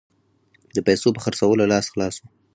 [0.75, 2.27] د پیسو په خرڅولو لاس خلاص وو.